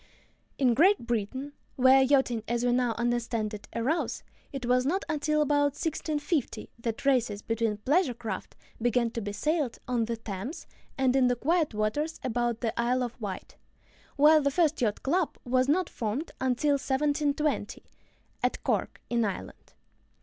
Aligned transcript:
In 0.57 0.73
Great 0.73 1.05
Britain, 1.05 1.53
where 1.75 2.01
yachting, 2.01 2.41
as 2.47 2.65
we 2.65 2.71
now 2.71 2.95
understand 2.97 3.53
it, 3.53 3.67
arose, 3.75 4.23
it 4.51 4.65
was 4.65 4.83
not 4.83 5.03
until 5.07 5.43
about 5.43 5.77
1650 5.79 6.71
that 6.79 7.05
races 7.05 7.43
between 7.43 7.77
pleasure 7.77 8.15
craft 8.15 8.55
began 8.81 9.11
to 9.11 9.21
be 9.21 9.31
sailed 9.31 9.77
on 9.87 10.05
the 10.05 10.17
Thames 10.17 10.65
and 10.97 11.15
in 11.15 11.27
the 11.27 11.35
quiet 11.35 11.75
waters 11.75 12.19
about 12.23 12.61
the 12.61 12.73
Isle 12.81 13.03
of 13.03 13.21
Wight, 13.21 13.57
while 14.15 14.41
the 14.41 14.49
first 14.49 14.81
yacht 14.81 15.03
club 15.03 15.37
was 15.45 15.69
not 15.69 15.87
formed 15.87 16.31
until 16.41 16.77
1720 16.79 17.83
(at 18.41 18.63
Cork, 18.63 19.01
in 19.11 19.23
Ireland). 19.23 19.75